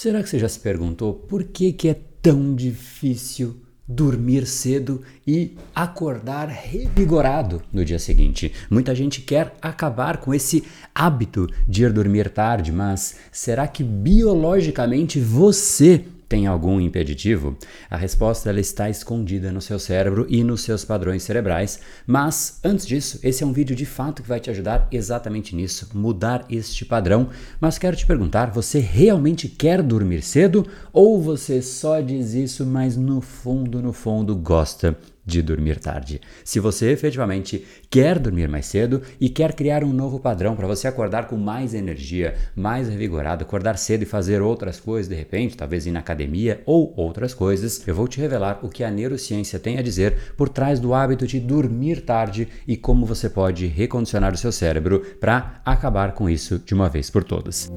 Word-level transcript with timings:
Será 0.00 0.22
que 0.22 0.28
você 0.28 0.38
já 0.38 0.48
se 0.48 0.60
perguntou 0.60 1.12
por 1.12 1.42
que, 1.42 1.72
que 1.72 1.88
é 1.88 1.96
tão 2.22 2.54
difícil 2.54 3.56
dormir 3.84 4.46
cedo 4.46 5.02
e 5.26 5.56
acordar 5.74 6.46
revigorado 6.46 7.60
no 7.72 7.84
dia 7.84 7.98
seguinte? 7.98 8.52
Muita 8.70 8.94
gente 8.94 9.20
quer 9.20 9.56
acabar 9.60 10.18
com 10.18 10.32
esse 10.32 10.62
hábito 10.94 11.48
de 11.66 11.82
ir 11.82 11.92
dormir 11.92 12.30
tarde, 12.30 12.70
mas 12.70 13.16
será 13.32 13.66
que 13.66 13.82
biologicamente 13.82 15.18
você 15.18 16.04
tem 16.28 16.46
algum 16.46 16.80
impeditivo? 16.80 17.56
A 17.88 17.96
resposta 17.96 18.50
ela 18.50 18.60
está 18.60 18.90
escondida 18.90 19.50
no 19.50 19.60
seu 19.60 19.78
cérebro 19.78 20.26
e 20.28 20.44
nos 20.44 20.60
seus 20.60 20.84
padrões 20.84 21.22
cerebrais. 21.22 21.80
Mas 22.06 22.60
antes 22.62 22.86
disso, 22.86 23.18
esse 23.22 23.42
é 23.42 23.46
um 23.46 23.52
vídeo 23.52 23.74
de 23.74 23.86
fato 23.86 24.22
que 24.22 24.28
vai 24.28 24.38
te 24.38 24.50
ajudar 24.50 24.86
exatamente 24.92 25.56
nisso, 25.56 25.88
mudar 25.94 26.44
este 26.50 26.84
padrão. 26.84 27.28
Mas 27.60 27.78
quero 27.78 27.96
te 27.96 28.06
perguntar, 28.06 28.50
você 28.50 28.78
realmente 28.78 29.48
quer 29.48 29.82
dormir 29.82 30.22
cedo 30.22 30.66
ou 30.92 31.20
você 31.20 31.62
só 31.62 32.00
diz 32.00 32.34
isso, 32.34 32.66
mas 32.66 32.96
no 32.96 33.20
fundo, 33.20 33.80
no 33.80 33.92
fundo 33.92 34.36
gosta 34.36 34.96
de 35.28 35.42
dormir 35.42 35.78
tarde. 35.78 36.20
Se 36.42 36.58
você 36.58 36.90
efetivamente 36.90 37.64
quer 37.90 38.18
dormir 38.18 38.48
mais 38.48 38.66
cedo 38.66 39.02
e 39.20 39.28
quer 39.28 39.52
criar 39.52 39.84
um 39.84 39.92
novo 39.92 40.18
padrão 40.18 40.56
para 40.56 40.66
você 40.66 40.88
acordar 40.88 41.26
com 41.26 41.36
mais 41.36 41.74
energia, 41.74 42.34
mais 42.56 42.88
revigorado, 42.88 43.44
acordar 43.44 43.76
cedo 43.76 44.02
e 44.02 44.06
fazer 44.06 44.40
outras 44.40 44.80
coisas 44.80 45.08
de 45.08 45.14
repente, 45.14 45.56
talvez 45.56 45.86
ir 45.86 45.90
na 45.90 46.00
academia 46.00 46.62
ou 46.64 46.94
outras 46.96 47.34
coisas, 47.34 47.86
eu 47.86 47.94
vou 47.94 48.08
te 48.08 48.20
revelar 48.20 48.60
o 48.62 48.70
que 48.70 48.82
a 48.82 48.90
neurociência 48.90 49.58
tem 49.58 49.78
a 49.78 49.82
dizer 49.82 50.32
por 50.36 50.48
trás 50.48 50.80
do 50.80 50.94
hábito 50.94 51.26
de 51.26 51.38
dormir 51.38 52.00
tarde 52.00 52.48
e 52.66 52.76
como 52.76 53.04
você 53.04 53.28
pode 53.28 53.66
recondicionar 53.66 54.32
o 54.32 54.38
seu 54.38 54.50
cérebro 54.50 55.00
para 55.20 55.60
acabar 55.64 56.12
com 56.12 56.28
isso 56.28 56.58
de 56.58 56.72
uma 56.72 56.88
vez 56.88 57.10
por 57.10 57.22
todas. 57.22 57.70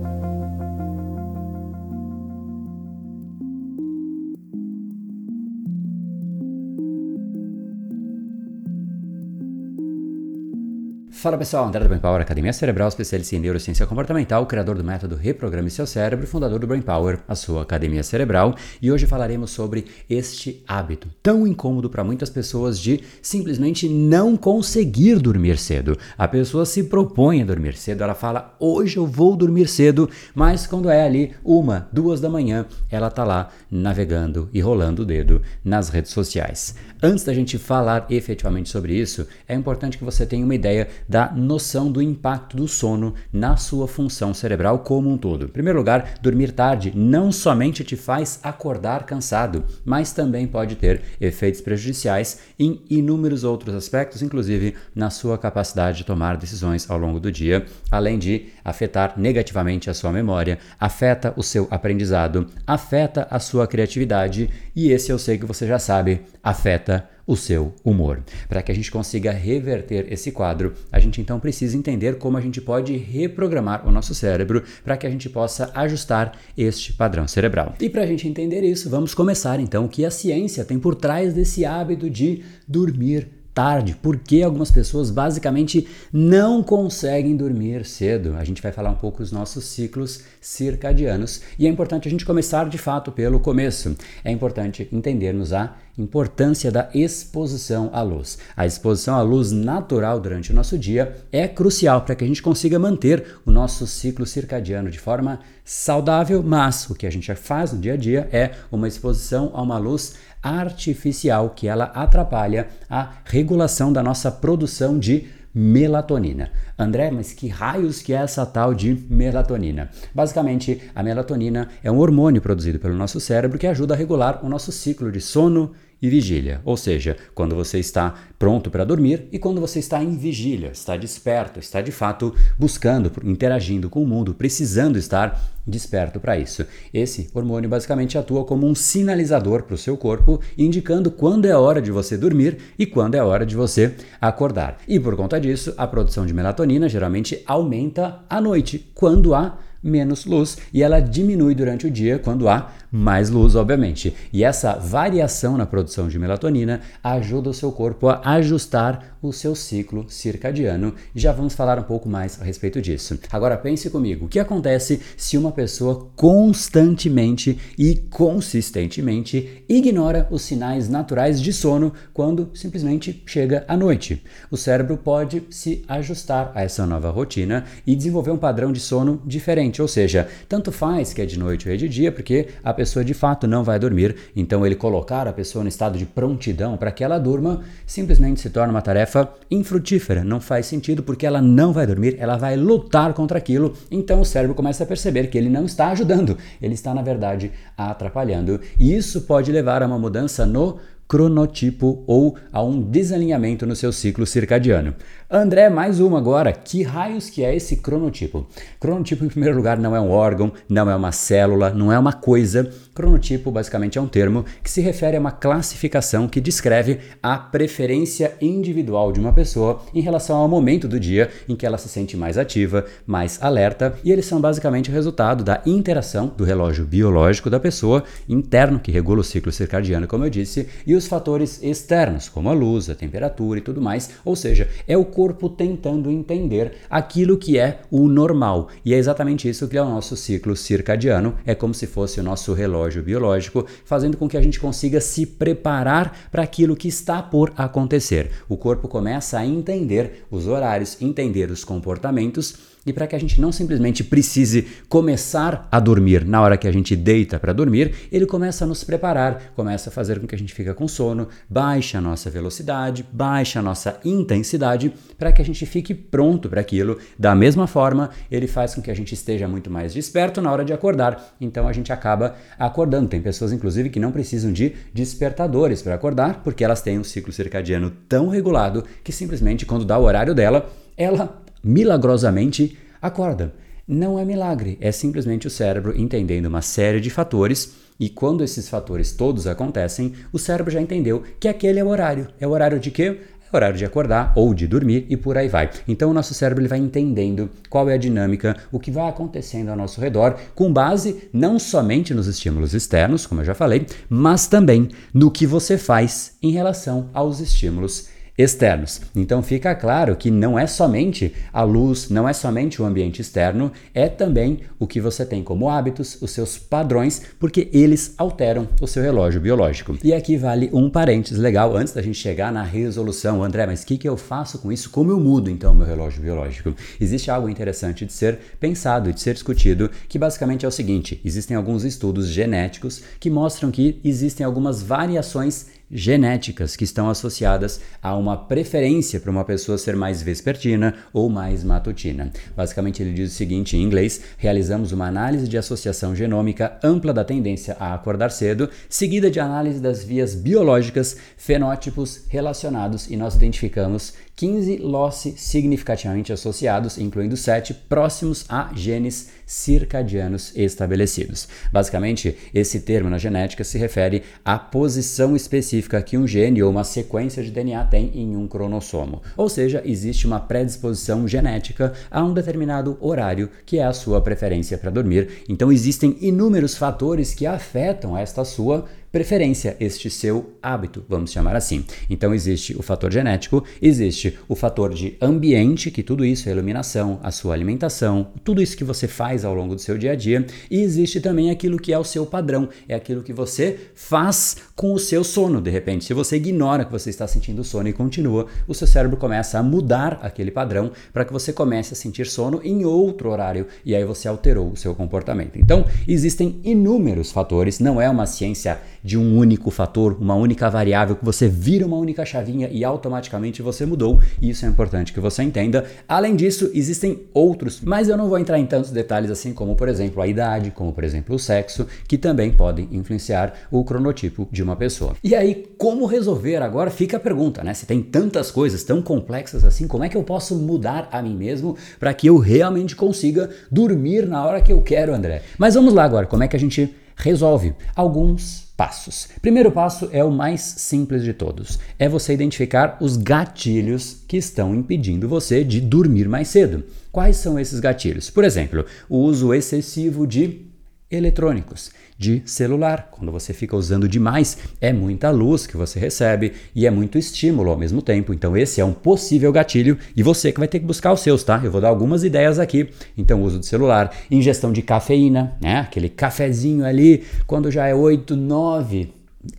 Fala 11.21 11.37
pessoal, 11.37 11.67
André 11.67 11.83
do 11.83 11.87
Brain 11.87 12.01
Power, 12.01 12.19
Academia 12.19 12.51
Cerebral, 12.51 12.87
especialista 12.87 13.35
em 13.35 13.39
neurociência 13.39 13.85
comportamental, 13.85 14.43
criador 14.47 14.75
do 14.75 14.83
método 14.83 15.15
Reprograme 15.15 15.69
Seu 15.69 15.85
Cérebro, 15.85 16.25
fundador 16.25 16.57
do 16.57 16.65
Brain 16.65 16.81
Power, 16.81 17.19
a 17.27 17.35
sua 17.35 17.61
academia 17.61 18.01
cerebral, 18.01 18.55
e 18.81 18.91
hoje 18.91 19.05
falaremos 19.05 19.51
sobre 19.51 19.85
este 20.09 20.63
hábito 20.67 21.09
tão 21.21 21.45
incômodo 21.45 21.91
para 21.91 22.03
muitas 22.03 22.27
pessoas 22.27 22.79
de 22.79 23.01
simplesmente 23.21 23.87
não 23.87 24.35
conseguir 24.35 25.19
dormir 25.19 25.59
cedo. 25.59 25.95
A 26.17 26.27
pessoa 26.27 26.65
se 26.65 26.85
propõe 26.85 27.43
a 27.43 27.45
dormir 27.45 27.75
cedo, 27.77 28.03
ela 28.03 28.15
fala, 28.15 28.55
hoje 28.59 28.97
eu 28.97 29.05
vou 29.05 29.35
dormir 29.35 29.67
cedo, 29.67 30.09
mas 30.33 30.65
quando 30.65 30.89
é 30.89 31.05
ali 31.05 31.33
uma, 31.43 31.87
duas 31.93 32.19
da 32.19 32.31
manhã, 32.31 32.65
ela 32.89 33.11
tá 33.11 33.23
lá 33.23 33.51
navegando 33.69 34.49
e 34.51 34.59
rolando 34.59 35.03
o 35.03 35.05
dedo 35.05 35.39
nas 35.63 35.89
redes 35.89 36.13
sociais. 36.13 36.73
Antes 37.03 37.23
da 37.23 37.33
gente 37.33 37.57
falar 37.57 38.05
efetivamente 38.11 38.69
sobre 38.69 38.93
isso, 38.93 39.27
é 39.47 39.55
importante 39.55 39.97
que 39.97 40.03
você 40.03 40.23
tenha 40.23 40.45
uma 40.45 40.53
ideia 40.53 40.87
da 41.09 41.31
noção 41.31 41.91
do 41.91 41.99
impacto 41.99 42.55
do 42.55 42.67
sono 42.67 43.15
na 43.33 43.57
sua 43.57 43.87
função 43.87 44.35
cerebral 44.35 44.77
como 44.77 45.09
um 45.09 45.17
todo. 45.17 45.45
Em 45.45 45.47
primeiro 45.47 45.79
lugar, 45.79 46.19
dormir 46.21 46.51
tarde 46.51 46.93
não 46.95 47.31
somente 47.31 47.83
te 47.83 47.95
faz 47.95 48.39
acordar 48.43 49.07
cansado, 49.07 49.63
mas 49.83 50.11
também 50.11 50.45
pode 50.45 50.75
ter 50.75 51.01
efeitos 51.19 51.59
prejudiciais 51.59 52.41
em 52.59 52.79
inúmeros 52.87 53.43
outros 53.43 53.73
aspectos, 53.73 54.21
inclusive 54.21 54.75
na 54.93 55.09
sua 55.09 55.39
capacidade 55.39 55.97
de 55.97 56.05
tomar 56.05 56.37
decisões 56.37 56.87
ao 56.87 56.99
longo 56.99 57.19
do 57.19 57.31
dia, 57.31 57.65
além 57.89 58.19
de 58.19 58.49
afetar 58.63 59.15
negativamente 59.17 59.89
a 59.89 59.93
sua 59.95 60.11
memória, 60.11 60.59
afeta 60.79 61.33
o 61.35 61.41
seu 61.41 61.67
aprendizado, 61.71 62.45
afeta 62.67 63.27
a 63.31 63.39
sua 63.39 63.65
criatividade 63.65 64.51
e 64.75 64.91
esse 64.91 65.11
eu 65.11 65.17
sei 65.17 65.39
que 65.39 65.47
você 65.47 65.65
já 65.65 65.79
sabe, 65.79 66.21
afeta 66.43 66.90
o 67.25 67.35
seu 67.35 67.73
humor. 67.83 68.23
Para 68.47 68.61
que 68.61 68.71
a 68.71 68.75
gente 68.75 68.91
consiga 68.91 69.31
reverter 69.31 70.11
esse 70.11 70.31
quadro, 70.31 70.73
a 70.91 70.99
gente 70.99 71.21
então 71.21 71.39
precisa 71.39 71.77
entender 71.77 72.17
como 72.17 72.37
a 72.37 72.41
gente 72.41 72.61
pode 72.61 72.95
reprogramar 72.97 73.87
o 73.87 73.91
nosso 73.91 74.13
cérebro 74.13 74.63
para 74.83 74.97
que 74.97 75.07
a 75.07 75.09
gente 75.09 75.29
possa 75.29 75.71
ajustar 75.73 76.37
este 76.57 76.93
padrão 76.93 77.27
cerebral. 77.27 77.75
E 77.79 77.89
para 77.89 78.03
a 78.03 78.07
gente 78.07 78.27
entender 78.27 78.63
isso, 78.63 78.89
vamos 78.89 79.13
começar 79.13 79.59
então 79.59 79.85
o 79.85 79.89
que 79.89 80.05
a 80.05 80.11
ciência 80.11 80.65
tem 80.65 80.79
por 80.79 80.95
trás 80.95 81.33
desse 81.33 81.65
hábito 81.65 82.09
de 82.09 82.43
dormir 82.67 83.40
tarde, 83.53 83.97
porque 84.01 84.41
algumas 84.41 84.71
pessoas 84.71 85.09
basicamente 85.09 85.87
não 86.11 86.63
conseguem 86.63 87.35
dormir 87.35 87.85
cedo. 87.85 88.35
A 88.37 88.43
gente 88.43 88.61
vai 88.61 88.71
falar 88.71 88.91
um 88.91 88.95
pouco 88.95 89.19
dos 89.19 89.31
nossos 89.31 89.65
ciclos 89.65 90.23
circadianos 90.39 91.41
e 91.59 91.67
é 91.67 91.69
importante 91.69 92.07
a 92.07 92.11
gente 92.11 92.25
começar 92.25 92.69
de 92.69 92.77
fato 92.77 93.11
pelo 93.11 93.39
começo. 93.39 93.95
É 94.23 94.31
importante 94.31 94.87
entendermos 94.91 95.53
a 95.53 95.75
importância 95.97 96.71
da 96.71 96.89
exposição 96.93 97.89
à 97.93 98.01
luz. 98.01 98.37
A 98.55 98.65
exposição 98.65 99.15
à 99.15 99.21
luz 99.21 99.51
natural 99.51 100.19
durante 100.19 100.51
o 100.51 100.55
nosso 100.55 100.77
dia 100.77 101.15
é 101.31 101.47
crucial 101.47 102.01
para 102.01 102.15
que 102.15 102.23
a 102.23 102.27
gente 102.27 102.41
consiga 102.41 102.79
manter 102.79 103.25
o 103.45 103.51
nosso 103.51 103.85
ciclo 103.85 104.25
circadiano 104.25 104.89
de 104.89 104.99
forma 104.99 105.39
saudável, 105.63 106.41
mas 106.41 106.89
o 106.89 106.95
que 106.95 107.05
a 107.05 107.11
gente 107.11 107.33
faz 107.35 107.71
no 107.71 107.79
dia 107.79 107.93
a 107.93 107.97
dia 107.97 108.27
é 108.31 108.51
uma 108.71 108.87
exposição 108.87 109.51
a 109.53 109.61
uma 109.61 109.77
luz 109.77 110.15
artificial 110.41 111.51
que 111.51 111.67
ela 111.67 111.85
atrapalha 111.85 112.67
a 112.89 113.11
regulação 113.25 113.91
da 113.93 114.01
nossa 114.01 114.31
produção 114.31 114.97
de 114.97 115.27
melatonina. 115.53 116.49
André, 116.77 117.11
mas 117.11 117.33
que 117.33 117.47
raios 117.47 118.01
que 118.01 118.13
é 118.13 118.17
essa 118.17 118.45
tal 118.45 118.73
de 118.73 119.05
melatonina? 119.09 119.89
Basicamente, 120.13 120.81
a 120.95 121.03
melatonina 121.03 121.69
é 121.83 121.91
um 121.91 121.99
hormônio 121.99 122.41
produzido 122.41 122.79
pelo 122.79 122.95
nosso 122.95 123.19
cérebro 123.19 123.59
que 123.59 123.67
ajuda 123.67 123.93
a 123.93 123.97
regular 123.97 124.39
o 124.43 124.49
nosso 124.49 124.71
ciclo 124.71 125.11
de 125.11 125.19
sono 125.19 125.73
e 126.01 126.09
vigília, 126.09 126.61
ou 126.65 126.75
seja, 126.75 127.15
quando 127.35 127.55
você 127.55 127.77
está 127.79 128.15
pronto 128.39 128.71
para 128.71 128.83
dormir 128.83 129.27
e 129.31 129.37
quando 129.37 129.61
você 129.61 129.79
está 129.79 130.03
em 130.03 130.17
vigília, 130.17 130.71
está 130.71 130.97
desperto, 130.97 131.59
está 131.59 131.81
de 131.81 131.91
fato 131.91 132.33
buscando, 132.57 133.11
interagindo 133.23 133.89
com 133.89 134.01
o 134.01 134.07
mundo, 134.07 134.33
precisando 134.33 134.97
estar 134.97 135.39
desperto 135.65 136.19
para 136.19 136.39
isso. 136.39 136.65
Esse 136.91 137.29
hormônio 137.33 137.69
basicamente 137.69 138.17
atua 138.17 138.43
como 138.43 138.65
um 138.65 138.73
sinalizador 138.73 139.63
para 139.63 139.75
o 139.75 139.77
seu 139.77 139.95
corpo, 139.95 140.41
indicando 140.57 141.11
quando 141.11 141.45
é 141.45 141.55
hora 141.55 141.81
de 141.81 141.91
você 141.91 142.17
dormir 142.17 142.57
e 142.79 142.85
quando 142.85 143.15
é 143.15 143.23
hora 143.23 143.45
de 143.45 143.55
você 143.55 143.95
acordar. 144.19 144.77
E 144.87 144.99
por 144.99 145.15
conta 145.15 145.39
disso, 145.39 145.73
a 145.77 145.85
produção 145.85 146.25
de 146.25 146.33
melatonina 146.33 146.89
geralmente 146.89 147.43
aumenta 147.45 148.23
à 148.27 148.41
noite, 148.41 148.91
quando 148.95 149.35
há 149.35 149.59
menos 149.83 150.25
luz 150.25 150.57
e 150.73 150.83
ela 150.83 150.99
diminui 150.99 151.55
durante 151.55 151.87
o 151.87 151.91
dia 151.91 152.19
quando 152.19 152.47
há 152.47 152.71
mais 152.91 153.29
luz, 153.29 153.55
obviamente. 153.55 154.13
E 154.33 154.43
essa 154.43 154.73
variação 154.73 155.55
na 155.55 155.65
produção 155.65 156.09
de 156.09 156.19
melatonina 156.19 156.81
ajuda 157.01 157.49
o 157.49 157.53
seu 157.53 157.71
corpo 157.71 158.09
a 158.09 158.21
ajustar 158.25 159.17
o 159.21 159.31
seu 159.31 159.55
ciclo 159.55 160.05
circadiano. 160.09 160.95
Já 161.15 161.31
vamos 161.31 161.53
falar 161.53 161.79
um 161.79 161.83
pouco 161.83 162.09
mais 162.09 162.41
a 162.41 162.43
respeito 162.43 162.81
disso. 162.81 163.17
Agora 163.31 163.55
pense 163.55 163.89
comigo, 163.89 164.25
o 164.25 164.27
que 164.27 164.39
acontece 164.39 164.99
se 165.15 165.37
uma 165.37 165.51
pessoa 165.51 166.09
constantemente 166.15 167.57
e 167.77 167.95
consistentemente 167.95 169.63
ignora 169.69 170.27
os 170.31 170.41
sinais 170.41 170.89
naturais 170.89 171.41
de 171.41 171.53
sono 171.53 171.93
quando 172.13 172.49
simplesmente 172.53 173.23
chega 173.25 173.63
à 173.67 173.77
noite? 173.77 174.23
O 174.49 174.57
cérebro 174.57 174.97
pode 174.97 175.43
se 175.49 175.83
ajustar 175.87 176.51
a 176.55 176.63
essa 176.63 176.85
nova 176.85 177.09
rotina 177.11 177.65
e 177.85 177.95
desenvolver 177.95 178.31
um 178.31 178.37
padrão 178.37 178.71
de 178.71 178.79
sono 178.79 179.21
diferente, 179.25 179.81
ou 179.81 179.87
seja, 179.87 180.27
tanto 180.49 180.71
faz 180.71 181.13
que 181.13 181.21
é 181.21 181.25
de 181.25 181.37
noite 181.37 181.67
ou 181.67 181.73
é 181.73 181.77
de 181.77 181.87
dia, 181.87 182.11
porque 182.11 182.47
a 182.63 182.73
pessoa 182.81 183.05
de 183.05 183.13
fato 183.13 183.45
não 183.45 183.63
vai 183.63 183.77
dormir, 183.77 184.15
então 184.35 184.65
ele 184.65 184.73
colocar 184.75 185.27
a 185.27 185.33
pessoa 185.33 185.63
no 185.63 185.69
estado 185.69 185.99
de 185.99 186.05
prontidão 186.05 186.75
para 186.75 186.91
que 186.91 187.03
ela 187.03 187.19
durma 187.19 187.61
simplesmente 187.85 188.41
se 188.41 188.49
torna 188.49 188.73
uma 188.73 188.81
tarefa 188.81 189.29
infrutífera. 189.51 190.23
Não 190.23 190.41
faz 190.41 190.65
sentido 190.65 191.03
porque 191.03 191.27
ela 191.27 191.43
não 191.43 191.71
vai 191.71 191.85
dormir, 191.85 192.15
ela 192.17 192.37
vai 192.37 192.57
lutar 192.57 193.13
contra 193.13 193.37
aquilo. 193.37 193.75
Então 193.91 194.19
o 194.19 194.25
cérebro 194.25 194.55
começa 194.55 194.83
a 194.83 194.87
perceber 194.87 195.27
que 195.27 195.37
ele 195.37 195.47
não 195.47 195.65
está 195.65 195.89
ajudando, 195.89 196.35
ele 196.59 196.73
está 196.73 196.91
na 196.91 197.03
verdade 197.03 197.51
atrapalhando. 197.77 198.59
E 198.79 198.95
isso 198.95 199.21
pode 199.21 199.51
levar 199.51 199.83
a 199.83 199.85
uma 199.85 199.99
mudança 199.99 200.43
no 200.43 200.79
cronotipo 201.11 202.05
ou 202.07 202.37
a 202.53 202.63
um 202.63 202.81
desalinhamento 202.81 203.65
no 203.65 203.75
seu 203.75 203.91
ciclo 203.91 204.25
circadiano. 204.25 204.95
André, 205.33 205.69
mais 205.69 206.01
uma 206.01 206.17
agora. 206.17 206.51
Que 206.51 206.83
raios 206.83 207.29
que 207.29 207.41
é 207.41 207.55
esse 207.55 207.77
cronotipo? 207.77 208.45
Cronotipo, 208.81 209.23
em 209.23 209.29
primeiro 209.29 209.55
lugar, 209.55 209.79
não 209.79 209.95
é 209.95 210.01
um 210.01 210.11
órgão, 210.11 210.51
não 210.67 210.89
é 210.89 210.95
uma 210.95 211.13
célula, 211.13 211.69
não 211.69 211.89
é 211.89 211.97
uma 211.97 212.11
coisa. 212.11 212.69
Cronotipo, 212.93 213.49
basicamente, 213.49 213.97
é 213.97 214.01
um 214.01 214.09
termo 214.09 214.43
que 214.61 214.69
se 214.69 214.81
refere 214.81 215.15
a 215.15 215.19
uma 215.21 215.31
classificação 215.31 216.27
que 216.27 216.41
descreve 216.41 216.99
a 217.23 217.37
preferência 217.37 218.33
individual 218.41 219.13
de 219.13 219.21
uma 219.21 219.31
pessoa 219.31 219.81
em 219.93 220.01
relação 220.01 220.35
ao 220.35 220.49
momento 220.49 220.85
do 220.85 220.99
dia 220.99 221.29
em 221.47 221.55
que 221.55 221.65
ela 221.65 221.77
se 221.77 221.87
sente 221.87 222.17
mais 222.17 222.37
ativa, 222.37 222.85
mais 223.07 223.41
alerta, 223.41 223.93
e 224.03 224.11
eles 224.11 224.25
são 224.25 224.41
basicamente 224.41 224.89
o 224.89 224.93
resultado 224.93 225.45
da 225.45 225.61
interação 225.65 226.33
do 226.35 226.43
relógio 226.43 226.85
biológico 226.85 227.49
da 227.49 227.57
pessoa 227.57 228.03
interno, 228.27 228.81
que 228.81 228.91
regula 228.91 229.21
o 229.21 229.23
ciclo 229.23 229.49
circadiano, 229.49 230.07
como 230.07 230.25
eu 230.25 230.29
disse, 230.29 230.67
e 230.85 230.93
os 230.93 231.07
fatores 231.07 231.63
externos, 231.63 232.27
como 232.27 232.49
a 232.49 232.53
luz, 232.53 232.89
a 232.89 232.95
temperatura 232.95 233.59
e 233.59 233.63
tudo 233.63 233.79
mais, 233.79 234.09
ou 234.25 234.35
seja, 234.35 234.67
é 234.85 234.97
o 234.97 235.05
corpo 235.21 235.47
tentando 235.47 236.09
entender 236.09 236.73
aquilo 236.89 237.37
que 237.37 237.59
é 237.59 237.81
o 237.91 238.07
normal. 238.07 238.69
E 238.83 238.91
é 238.91 238.97
exatamente 238.97 239.47
isso 239.47 239.67
que 239.67 239.77
é 239.77 239.81
o 239.83 239.87
nosso 239.87 240.17
ciclo 240.17 240.55
circadiano, 240.55 241.35
é 241.45 241.53
como 241.53 241.75
se 241.75 241.85
fosse 241.85 242.19
o 242.19 242.23
nosso 242.23 242.53
relógio 242.53 243.03
biológico, 243.03 243.67
fazendo 243.85 244.17
com 244.17 244.27
que 244.27 244.35
a 244.35 244.41
gente 244.41 244.59
consiga 244.59 244.99
se 244.99 245.27
preparar 245.27 246.27
para 246.31 246.41
aquilo 246.41 246.75
que 246.75 246.87
está 246.87 247.21
por 247.21 247.53
acontecer. 247.55 248.31
O 248.49 248.57
corpo 248.57 248.87
começa 248.87 249.37
a 249.37 249.45
entender 249.45 250.25
os 250.31 250.47
horários, 250.47 250.99
entender 250.99 251.51
os 251.51 251.63
comportamentos 251.63 252.70
e 252.85 252.91
para 252.91 253.07
que 253.07 253.15
a 253.15 253.19
gente 253.19 253.39
não 253.39 253.51
simplesmente 253.51 254.03
precise 254.03 254.67
começar 254.89 255.67
a 255.71 255.79
dormir 255.79 256.25
na 256.25 256.41
hora 256.41 256.57
que 256.57 256.67
a 256.67 256.71
gente 256.71 256.95
deita 256.95 257.39
para 257.39 257.53
dormir, 257.53 257.93
ele 258.11 258.25
começa 258.25 258.63
a 258.63 258.67
nos 258.67 258.83
preparar, 258.83 259.51
começa 259.55 259.89
a 259.89 259.93
fazer 259.93 260.19
com 260.19 260.27
que 260.27 260.35
a 260.35 260.37
gente 260.37 260.53
fique 260.53 260.73
com 260.73 260.87
sono, 260.87 261.27
baixa 261.49 261.99
a 261.99 262.01
nossa 262.01 262.29
velocidade, 262.29 263.05
baixa 263.11 263.59
a 263.59 263.61
nossa 263.61 263.99
intensidade 264.03 264.93
para 265.17 265.31
que 265.31 265.41
a 265.41 265.45
gente 265.45 265.65
fique 265.65 265.93
pronto 265.93 266.49
para 266.49 266.61
aquilo. 266.61 266.97
Da 267.17 267.35
mesma 267.35 267.67
forma, 267.67 268.09
ele 268.29 268.47
faz 268.47 268.73
com 268.73 268.81
que 268.81 268.91
a 268.91 268.95
gente 268.95 269.13
esteja 269.13 269.47
muito 269.47 269.69
mais 269.69 269.93
desperto 269.93 270.41
na 270.41 270.51
hora 270.51 270.65
de 270.65 270.73
acordar. 270.73 271.35
Então 271.39 271.67
a 271.67 271.73
gente 271.73 271.93
acaba 271.93 272.35
acordando. 272.57 273.09
Tem 273.09 273.21
pessoas 273.21 273.51
inclusive 273.51 273.89
que 273.89 273.99
não 273.99 274.11
precisam 274.11 274.51
de 274.51 274.73
despertadores 274.93 275.81
para 275.81 275.95
acordar, 275.95 276.41
porque 276.43 276.63
elas 276.63 276.81
têm 276.81 276.97
um 276.97 277.03
ciclo 277.03 277.31
circadiano 277.31 277.91
tão 278.09 278.27
regulado 278.27 278.83
que 279.03 279.11
simplesmente 279.11 279.65
quando 279.65 279.85
dá 279.85 279.97
o 279.97 280.03
horário 280.03 280.33
dela, 280.33 280.69
ela 280.97 281.40
milagrosamente 281.63 282.77
acorda. 283.01 283.53
Não 283.87 284.17
é 284.17 284.23
milagre, 284.23 284.77
é 284.79 284.91
simplesmente 284.91 285.47
o 285.47 285.49
cérebro 285.49 285.99
entendendo 285.99 286.45
uma 286.45 286.61
série 286.61 286.99
de 286.99 287.09
fatores 287.09 287.73
e 287.99 288.09
quando 288.09 288.43
esses 288.43 288.69
fatores 288.69 289.11
todos 289.11 289.45
acontecem, 289.45 290.13
o 290.31 290.39
cérebro 290.39 290.71
já 290.71 290.81
entendeu 290.81 291.23
que 291.39 291.47
aquele 291.47 291.79
é 291.79 291.83
o 291.83 291.87
horário. 291.87 292.27
É 292.39 292.47
o 292.47 292.51
horário 292.51 292.79
de 292.79 292.89
quê? 292.89 293.19
É 293.51 293.55
horário 293.55 293.77
de 293.77 293.85
acordar 293.85 294.31
ou 294.35 294.53
de 294.53 294.65
dormir 294.65 295.05
e 295.09 295.17
por 295.17 295.37
aí 295.37 295.47
vai. 295.47 295.69
Então 295.87 296.09
o 296.09 296.13
nosso 296.13 296.33
cérebro 296.33 296.61
ele 296.61 296.69
vai 296.69 296.79
entendendo 296.79 297.49
qual 297.69 297.89
é 297.89 297.93
a 297.93 297.97
dinâmica, 297.97 298.55
o 298.71 298.79
que 298.79 298.89
vai 298.89 299.09
acontecendo 299.09 299.69
ao 299.69 299.75
nosso 299.75 299.99
redor, 299.99 300.35
com 300.55 300.71
base 300.71 301.29
não 301.33 301.59
somente 301.59 302.13
nos 302.13 302.27
estímulos 302.27 302.73
externos, 302.73 303.27
como 303.27 303.41
eu 303.41 303.45
já 303.45 303.53
falei, 303.53 303.85
mas 304.09 304.47
também 304.47 304.89
no 305.13 305.29
que 305.29 305.45
você 305.45 305.77
faz 305.77 306.37
em 306.41 306.51
relação 306.51 307.09
aos 307.13 307.39
estímulos 307.39 308.07
externos. 308.41 309.01
Então 309.15 309.41
fica 309.41 309.73
claro 309.75 310.15
que 310.15 310.31
não 310.31 310.57
é 310.57 310.67
somente 310.67 311.33
a 311.51 311.63
luz, 311.63 312.09
não 312.09 312.27
é 312.27 312.33
somente 312.33 312.81
o 312.81 312.85
ambiente 312.85 313.21
externo, 313.21 313.71
é 313.93 314.07
também 314.07 314.61
o 314.79 314.87
que 314.87 314.99
você 314.99 315.25
tem 315.25 315.43
como 315.43 315.69
hábitos, 315.69 316.21
os 316.21 316.31
seus 316.31 316.57
padrões, 316.57 317.21
porque 317.39 317.69
eles 317.71 318.13
alteram 318.17 318.67
o 318.79 318.87
seu 318.87 319.03
relógio 319.03 319.41
biológico. 319.41 319.97
E 320.03 320.13
aqui 320.13 320.37
vale 320.37 320.69
um 320.73 320.89
parênteses 320.89 321.37
legal 321.37 321.75
antes 321.75 321.93
da 321.93 322.01
gente 322.01 322.17
chegar 322.17 322.51
na 322.51 322.63
resolução. 322.63 323.43
André, 323.43 323.65
mas 323.65 323.83
o 323.83 323.85
que, 323.85 323.97
que 323.97 324.07
eu 324.07 324.17
faço 324.17 324.59
com 324.59 324.71
isso? 324.71 324.89
Como 324.89 325.11
eu 325.11 325.19
mudo 325.19 325.49
então 325.49 325.73
o 325.73 325.75
meu 325.75 325.87
relógio 325.87 326.21
biológico? 326.21 326.73
Existe 326.99 327.29
algo 327.29 327.49
interessante 327.49 328.05
de 328.05 328.13
ser 328.13 328.39
pensado 328.59 329.09
e 329.09 329.13
de 329.13 329.21
ser 329.21 329.33
discutido, 329.33 329.89
que 330.07 330.19
basicamente 330.19 330.65
é 330.65 330.67
o 330.67 330.71
seguinte: 330.71 331.21
existem 331.23 331.55
alguns 331.55 331.83
estudos 331.83 332.27
genéticos 332.27 333.01
que 333.19 333.29
mostram 333.29 333.71
que 333.71 333.99
existem 334.03 334.45
algumas 334.45 334.81
variações 334.81 335.67
genéticas 335.91 336.75
que 336.75 336.83
estão 336.83 337.09
associadas 337.09 337.81
a 338.01 338.15
uma 338.15 338.37
preferência 338.37 339.19
para 339.19 339.31
uma 339.31 339.43
pessoa 339.43 339.77
ser 339.77 339.95
mais 339.95 340.21
vespertina 340.21 340.95
ou 341.11 341.29
mais 341.29 341.63
matutina. 341.63 342.31
Basicamente, 342.55 343.03
ele 343.03 343.13
diz 343.13 343.31
o 343.31 343.35
seguinte 343.35 343.75
em 343.75 343.83
inglês: 343.83 344.21
realizamos 344.37 344.91
uma 344.91 345.07
análise 345.07 345.47
de 345.47 345.57
associação 345.57 346.15
genômica 346.15 346.79
ampla 346.83 347.13
da 347.13 347.23
tendência 347.23 347.75
a 347.79 347.93
acordar 347.93 348.31
cedo, 348.31 348.69
seguida 348.89 349.29
de 349.29 349.39
análise 349.39 349.79
das 349.79 350.03
vias 350.03 350.33
biológicas, 350.33 351.17
fenótipos 351.35 352.25
relacionados 352.29 353.09
e 353.09 353.17
nós 353.17 353.35
identificamos 353.35 354.13
15 354.35 354.77
loci 354.77 355.33
significativamente 355.37 356.33
associados, 356.33 356.97
incluindo 356.97 357.37
7 357.37 357.73
próximos 357.87 358.45
a 358.49 358.71
genes 358.73 359.29
circadianos 359.45 360.53
estabelecidos. 360.55 361.47
Basicamente, 361.71 362.37
esse 362.53 362.79
termo 362.79 363.09
na 363.09 363.17
genética 363.17 363.63
se 363.63 363.77
refere 363.77 364.23
à 364.43 364.57
posição 364.57 365.35
específica 365.35 366.01
que 366.01 366.17
um 366.17 366.25
gene 366.25 366.63
ou 366.63 366.71
uma 366.71 366.83
sequência 366.83 367.43
de 367.43 367.51
DNA 367.51 367.83
tem 367.85 368.11
em 368.15 368.35
um 368.35 368.47
cromossomo. 368.47 369.21
Ou 369.35 369.49
seja, 369.49 369.81
existe 369.85 370.25
uma 370.25 370.39
predisposição 370.39 371.27
genética 371.27 371.93
a 372.09 372.23
um 372.23 372.33
determinado 372.33 372.97
horário 372.99 373.49
que 373.65 373.77
é 373.77 373.83
a 373.83 373.93
sua 373.93 374.21
preferência 374.21 374.77
para 374.77 374.89
dormir. 374.89 375.43
Então 375.49 375.71
existem 375.71 376.17
inúmeros 376.21 376.77
fatores 376.77 377.33
que 377.33 377.45
afetam 377.45 378.17
esta 378.17 378.45
sua 378.45 378.85
preferência, 379.11 379.75
este 379.79 380.09
seu 380.09 380.57
hábito, 380.61 381.03
vamos 381.07 381.31
chamar 381.31 381.55
assim. 381.55 381.83
Então 382.09 382.33
existe 382.33 382.77
o 382.77 382.81
fator 382.81 383.11
genético, 383.11 383.63
existe 383.81 384.37
o 384.47 384.55
fator 384.55 384.93
de 384.93 385.17
ambiente, 385.21 385.91
que 385.91 386.01
tudo 386.01 386.25
isso 386.25 386.47
é 386.47 386.51
a 386.51 386.55
iluminação, 386.55 387.19
a 387.21 387.31
sua 387.31 387.53
alimentação, 387.53 388.31
tudo 388.43 388.61
isso 388.61 388.77
que 388.77 388.83
você 388.83 389.07
faz 389.07 389.43
ao 389.43 389.53
longo 389.53 389.75
do 389.75 389.81
seu 389.81 389.97
dia 389.97 390.13
a 390.13 390.15
dia, 390.15 390.45
e 390.69 390.79
existe 390.79 391.19
também 391.19 391.51
aquilo 391.51 391.77
que 391.77 391.91
é 391.91 391.99
o 391.99 392.03
seu 392.03 392.25
padrão, 392.25 392.69
é 392.87 392.95
aquilo 392.95 393.23
que 393.23 393.33
você 393.33 393.77
faz 393.95 394.57
com 394.81 394.93
o 394.93 394.97
seu 394.97 395.23
sono. 395.23 395.61
De 395.61 395.69
repente, 395.69 396.05
se 396.05 396.11
você 396.11 396.37
ignora 396.37 396.83
que 396.83 396.91
você 396.91 397.11
está 397.11 397.27
sentindo 397.27 397.63
sono 397.63 397.87
e 397.87 397.93
continua, 397.93 398.47
o 398.67 398.73
seu 398.73 398.87
cérebro 398.87 399.15
começa 399.15 399.59
a 399.59 399.61
mudar 399.61 400.19
aquele 400.23 400.49
padrão 400.49 400.89
para 401.13 401.23
que 401.23 401.31
você 401.31 401.53
comece 401.53 401.93
a 401.93 401.95
sentir 401.95 402.25
sono 402.25 402.59
em 402.63 402.83
outro 402.83 403.29
horário 403.29 403.67
e 403.85 403.95
aí 403.95 404.03
você 404.03 404.27
alterou 404.27 404.71
o 404.71 404.75
seu 404.75 404.95
comportamento. 404.95 405.59
Então, 405.59 405.85
existem 406.07 406.59
inúmeros 406.63 407.31
fatores, 407.31 407.79
não 407.79 408.01
é 408.01 408.09
uma 408.09 408.25
ciência 408.25 408.79
de 409.03 409.19
um 409.19 409.37
único 409.37 409.69
fator, 409.69 410.17
uma 410.19 410.33
única 410.33 410.67
variável, 410.67 411.15
que 411.15 411.25
você 411.25 411.47
vira 411.47 411.85
uma 411.85 411.97
única 411.97 412.25
chavinha 412.25 412.67
e 412.71 412.83
automaticamente 412.83 413.61
você 413.61 413.85
mudou. 413.85 414.19
E 414.41 414.49
isso 414.49 414.65
é 414.65 414.69
importante 414.69 415.13
que 415.13 415.19
você 415.19 415.43
entenda. 415.43 415.85
Além 416.07 416.35
disso, 416.35 416.71
existem 416.73 417.21
outros, 417.33 417.81
mas 417.81 418.09
eu 418.09 418.17
não 418.17 418.29
vou 418.29 418.39
entrar 418.39 418.57
em 418.57 418.65
tantos 418.65 418.89
detalhes 418.89 419.29
assim 419.29 419.53
como, 419.53 419.75
por 419.75 419.87
exemplo, 419.87 420.23
a 420.23 420.27
idade, 420.27 420.71
como, 420.71 420.91
por 420.91 421.03
exemplo, 421.03 421.35
o 421.35 421.39
sexo, 421.39 421.85
que 422.07 422.17
também 422.17 422.51
podem 422.51 422.87
influenciar 422.91 423.53
o 423.71 423.83
cronotipo 423.83 424.47
de 424.51 424.63
uma 424.63 424.70
pessoa. 424.75 425.15
E 425.23 425.35
aí, 425.35 425.67
como 425.77 426.05
resolver? 426.05 426.57
Agora 426.57 426.89
fica 426.89 427.17
a 427.17 427.19
pergunta, 427.19 427.63
né? 427.63 427.73
Se 427.73 427.85
tem 427.85 428.01
tantas 428.01 428.51
coisas 428.51 428.83
tão 428.83 429.01
complexas 429.01 429.63
assim, 429.63 429.87
como 429.87 430.03
é 430.03 430.09
que 430.09 430.17
eu 430.17 430.23
posso 430.23 430.55
mudar 430.55 431.09
a 431.11 431.21
mim 431.21 431.35
mesmo 431.35 431.77
para 431.99 432.13
que 432.13 432.27
eu 432.27 432.37
realmente 432.37 432.95
consiga 432.95 433.49
dormir 433.71 434.27
na 434.27 434.45
hora 434.45 434.61
que 434.61 434.71
eu 434.73 434.81
quero, 434.81 435.13
André? 435.13 435.41
Mas 435.57 435.75
vamos 435.75 435.93
lá 435.93 436.03
agora, 436.03 436.25
como 436.25 436.43
é 436.43 436.47
que 436.47 436.55
a 436.55 436.59
gente 436.59 436.93
resolve? 437.15 437.73
Alguns 437.95 438.71
passos. 438.75 439.27
Primeiro 439.41 439.71
passo 439.71 440.09
é 440.11 440.23
o 440.23 440.31
mais 440.31 440.61
simples 440.61 441.23
de 441.23 441.33
todos. 441.33 441.77
É 441.99 442.09
você 442.09 442.33
identificar 442.33 442.97
os 442.99 443.15
gatilhos 443.15 444.23
que 444.27 444.37
estão 444.37 444.73
impedindo 444.73 445.29
você 445.29 445.63
de 445.63 445.79
dormir 445.79 446.27
mais 446.27 446.47
cedo. 446.47 446.83
Quais 447.11 447.37
são 447.37 447.59
esses 447.59 447.79
gatilhos? 447.79 448.31
Por 448.31 448.43
exemplo, 448.43 448.83
o 449.07 449.17
uso 449.17 449.53
excessivo 449.53 450.25
de 450.25 450.65
eletrônicos, 451.11 451.91
de 452.21 452.43
celular. 452.45 453.09
Quando 453.09 453.31
você 453.31 453.51
fica 453.51 453.75
usando 453.75 454.07
demais, 454.07 454.55
é 454.79 454.93
muita 454.93 455.31
luz 455.31 455.65
que 455.65 455.75
você 455.75 455.99
recebe 455.99 456.53
e 456.75 456.85
é 456.85 456.91
muito 456.91 457.17
estímulo 457.17 457.71
ao 457.71 457.77
mesmo 457.77 457.99
tempo. 457.99 458.31
Então, 458.31 458.55
esse 458.55 458.79
é 458.79 458.85
um 458.85 458.93
possível 458.93 459.51
gatilho 459.51 459.97
e 460.15 460.21
você 460.21 460.51
que 460.51 460.59
vai 460.59 460.67
ter 460.67 460.79
que 460.79 460.85
buscar 460.85 461.11
os 461.11 461.21
seus, 461.21 461.43
tá? 461.43 461.59
Eu 461.63 461.71
vou 461.71 461.81
dar 461.81 461.89
algumas 461.89 462.23
ideias 462.23 462.59
aqui. 462.59 462.89
Então, 463.17 463.41
uso 463.41 463.57
de 463.57 463.65
celular, 463.65 464.15
ingestão 464.29 464.71
de 464.71 464.83
cafeína, 464.83 465.57
né? 465.59 465.79
Aquele 465.79 466.09
cafezinho 466.09 466.85
ali, 466.85 467.23
quando 467.47 467.71
já 467.71 467.87
é 467.87 467.95
8, 467.95 468.35
9, 468.35 469.11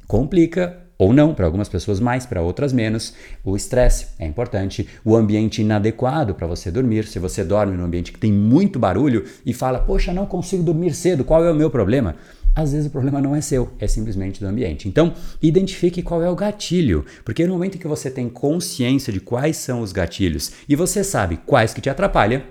complica 0.06 0.78
ou 1.02 1.12
não, 1.12 1.34
para 1.34 1.46
algumas 1.46 1.68
pessoas 1.68 1.98
mais, 1.98 2.24
para 2.24 2.42
outras 2.42 2.72
menos. 2.72 3.12
O 3.44 3.56
estresse 3.56 4.06
é 4.20 4.24
importante, 4.24 4.88
o 5.04 5.16
ambiente 5.16 5.60
inadequado 5.60 6.32
para 6.32 6.46
você 6.46 6.70
dormir. 6.70 7.08
Se 7.08 7.18
você 7.18 7.42
dorme 7.42 7.76
num 7.76 7.84
ambiente 7.84 8.12
que 8.12 8.20
tem 8.20 8.32
muito 8.32 8.78
barulho 8.78 9.24
e 9.44 9.52
fala, 9.52 9.80
poxa, 9.80 10.12
não 10.12 10.26
consigo 10.26 10.62
dormir 10.62 10.94
cedo, 10.94 11.24
qual 11.24 11.44
é 11.44 11.50
o 11.50 11.56
meu 11.56 11.70
problema? 11.70 12.14
Às 12.54 12.72
vezes 12.72 12.86
o 12.86 12.90
problema 12.90 13.20
não 13.20 13.34
é 13.34 13.40
seu, 13.40 13.70
é 13.78 13.86
simplesmente 13.86 14.38
do 14.38 14.46
ambiente. 14.46 14.86
Então, 14.86 15.14
identifique 15.40 16.02
qual 16.02 16.22
é 16.22 16.28
o 16.28 16.36
gatilho, 16.36 17.04
porque 17.24 17.46
no 17.46 17.54
momento 17.54 17.78
que 17.78 17.88
você 17.88 18.10
tem 18.10 18.28
consciência 18.28 19.10
de 19.12 19.20
quais 19.20 19.56
são 19.56 19.80
os 19.80 19.90
gatilhos 19.90 20.52
e 20.68 20.76
você 20.76 21.02
sabe 21.02 21.38
quais 21.46 21.72
que 21.72 21.80
te 21.80 21.88
atrapalham, 21.88 22.42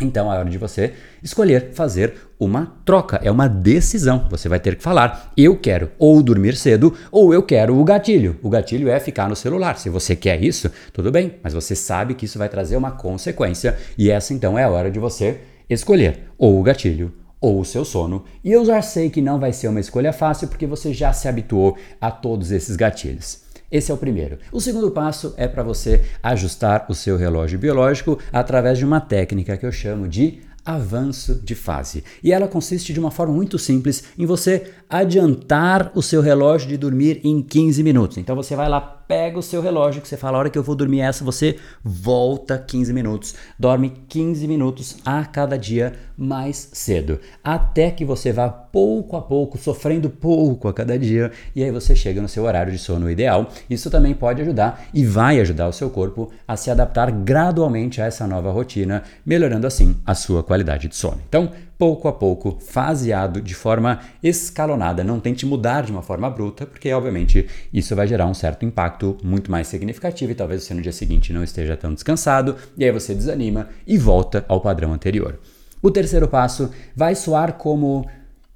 então 0.00 0.32
é 0.32 0.38
hora 0.38 0.48
de 0.48 0.58
você 0.58 0.94
escolher 1.22 1.72
fazer 1.74 2.14
uma 2.38 2.78
troca, 2.84 3.20
é 3.22 3.30
uma 3.30 3.48
decisão. 3.48 4.26
Você 4.30 4.48
vai 4.48 4.58
ter 4.58 4.76
que 4.76 4.82
falar: 4.82 5.32
eu 5.36 5.56
quero 5.56 5.90
ou 5.98 6.22
dormir 6.22 6.56
cedo 6.56 6.96
ou 7.10 7.34
eu 7.34 7.42
quero 7.42 7.78
o 7.78 7.84
gatilho. 7.84 8.38
O 8.42 8.48
gatilho 8.48 8.88
é 8.88 8.98
ficar 8.98 9.28
no 9.28 9.36
celular. 9.36 9.76
Se 9.78 9.90
você 9.90 10.16
quer 10.16 10.42
isso, 10.42 10.70
tudo 10.92 11.10
bem, 11.10 11.34
mas 11.42 11.52
você 11.52 11.74
sabe 11.74 12.14
que 12.14 12.24
isso 12.24 12.38
vai 12.38 12.48
trazer 12.48 12.76
uma 12.76 12.92
consequência 12.92 13.76
e 13.98 14.10
essa 14.10 14.32
então 14.32 14.58
é 14.58 14.64
a 14.64 14.70
hora 14.70 14.90
de 14.90 14.98
você 14.98 15.40
escolher 15.68 16.20
ou 16.38 16.58
o 16.58 16.62
gatilho 16.62 17.12
ou 17.42 17.60
o 17.60 17.64
seu 17.64 17.84
sono. 17.84 18.24
E 18.42 18.52
eu 18.52 18.64
já 18.64 18.80
sei 18.80 19.10
que 19.10 19.20
não 19.20 19.38
vai 19.38 19.52
ser 19.52 19.68
uma 19.68 19.80
escolha 19.80 20.12
fácil 20.12 20.48
porque 20.48 20.66
você 20.66 20.94
já 20.94 21.12
se 21.12 21.28
habituou 21.28 21.76
a 22.00 22.10
todos 22.10 22.52
esses 22.52 22.76
gatilhos. 22.76 23.42
Esse 23.70 23.90
é 23.90 23.94
o 23.94 23.98
primeiro. 23.98 24.38
O 24.52 24.60
segundo 24.60 24.90
passo 24.90 25.34
é 25.36 25.48
para 25.48 25.62
você 25.62 26.02
ajustar 26.22 26.86
o 26.88 26.94
seu 26.94 27.16
relógio 27.16 27.58
biológico 27.58 28.18
através 28.32 28.78
de 28.78 28.84
uma 28.84 29.00
técnica 29.00 29.56
que 29.56 29.66
eu 29.66 29.72
chamo 29.72 30.06
de 30.06 30.40
avanço 30.64 31.34
de 31.42 31.54
fase. 31.54 32.04
E 32.22 32.32
ela 32.32 32.46
consiste 32.46 32.92
de 32.92 33.00
uma 33.00 33.10
forma 33.10 33.34
muito 33.34 33.58
simples 33.58 34.04
em 34.16 34.26
você 34.26 34.70
adiantar 34.88 35.90
o 35.94 36.02
seu 36.02 36.20
relógio 36.20 36.68
de 36.68 36.76
dormir 36.76 37.20
em 37.24 37.42
15 37.42 37.82
minutos. 37.82 38.18
Então 38.18 38.36
você 38.36 38.54
vai 38.54 38.68
lá 38.68 39.01
pega 39.12 39.38
o 39.38 39.42
seu 39.42 39.60
relógio 39.60 40.00
que 40.00 40.08
você 40.08 40.16
fala, 40.16 40.38
a 40.38 40.40
hora 40.40 40.48
que 40.48 40.58
eu 40.58 40.62
vou 40.62 40.74
dormir 40.74 41.02
essa, 41.02 41.22
você 41.22 41.58
volta 41.84 42.56
15 42.56 42.94
minutos, 42.94 43.34
dorme 43.58 43.92
15 44.08 44.48
minutos 44.48 44.96
a 45.04 45.22
cada 45.26 45.58
dia 45.58 45.92
mais 46.16 46.70
cedo, 46.72 47.20
até 47.44 47.90
que 47.90 48.06
você 48.06 48.32
vá 48.32 48.48
pouco 48.48 49.14
a 49.14 49.20
pouco, 49.20 49.58
sofrendo 49.58 50.08
pouco 50.08 50.66
a 50.66 50.72
cada 50.72 50.98
dia, 50.98 51.30
e 51.54 51.62
aí 51.62 51.70
você 51.70 51.94
chega 51.94 52.22
no 52.22 52.28
seu 52.28 52.44
horário 52.44 52.72
de 52.72 52.78
sono 52.78 53.10
ideal. 53.10 53.50
Isso 53.68 53.90
também 53.90 54.14
pode 54.14 54.40
ajudar 54.40 54.82
e 54.94 55.04
vai 55.04 55.38
ajudar 55.40 55.68
o 55.68 55.72
seu 55.74 55.90
corpo 55.90 56.30
a 56.48 56.56
se 56.56 56.70
adaptar 56.70 57.10
gradualmente 57.10 58.00
a 58.00 58.06
essa 58.06 58.26
nova 58.26 58.50
rotina, 58.50 59.02
melhorando 59.26 59.66
assim 59.66 59.94
a 60.06 60.14
sua 60.14 60.42
qualidade 60.42 60.88
de 60.88 60.96
sono. 60.96 61.20
Então, 61.28 61.50
pouco 61.82 62.06
a 62.06 62.12
pouco, 62.12 62.58
faseado, 62.60 63.40
de 63.42 63.56
forma 63.56 63.98
escalonada. 64.22 65.02
Não 65.02 65.18
tente 65.18 65.44
mudar 65.44 65.82
de 65.82 65.90
uma 65.90 66.00
forma 66.00 66.30
bruta, 66.30 66.64
porque 66.64 66.92
obviamente 66.92 67.48
isso 67.74 67.96
vai 67.96 68.06
gerar 68.06 68.28
um 68.28 68.34
certo 68.34 68.64
impacto 68.64 69.18
muito 69.20 69.50
mais 69.50 69.66
significativo 69.66 70.30
e 70.30 70.34
talvez 70.36 70.62
você 70.62 70.74
no 70.74 70.80
dia 70.80 70.92
seguinte 70.92 71.32
não 71.32 71.42
esteja 71.42 71.76
tão 71.76 71.92
descansado, 71.92 72.54
e 72.78 72.84
aí 72.84 72.92
você 72.92 73.16
desanima 73.16 73.68
e 73.84 73.98
volta 73.98 74.44
ao 74.46 74.60
padrão 74.60 74.92
anterior. 74.92 75.40
O 75.82 75.90
terceiro 75.90 76.28
passo 76.28 76.70
vai 76.94 77.16
soar 77.16 77.54
como 77.54 78.08